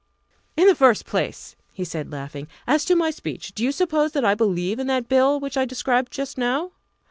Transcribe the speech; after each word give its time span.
"In 0.57 0.65
the 0.65 0.73
first 0.73 1.05
place," 1.05 1.55
he 1.73 1.83
said, 1.83 2.11
laughing, 2.11 2.47
"as 2.65 2.85
to 2.85 2.95
my 2.95 3.11
speech, 3.11 3.53
do 3.53 3.63
you 3.63 3.71
suppose 3.71 4.13
that 4.13 4.25
I 4.25 4.33
believe 4.33 4.79
in 4.79 4.87
that 4.87 5.07
Bill 5.07 5.39
which 5.39 5.57
I 5.57 5.65
described 5.65 6.11
just 6.11 6.39
now?" 6.39 6.71